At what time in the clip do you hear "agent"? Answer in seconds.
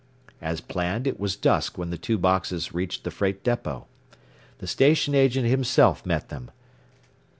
5.13-5.47